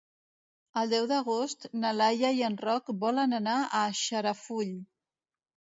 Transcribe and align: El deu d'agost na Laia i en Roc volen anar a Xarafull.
El 0.81 0.89
deu 0.93 1.05
d'agost 1.11 1.67
na 1.83 1.93
Laia 1.99 2.33
i 2.41 2.41
en 2.49 2.59
Roc 2.65 2.91
volen 3.05 3.39
anar 3.43 3.61
a 3.83 3.87
Xarafull. 4.03 4.75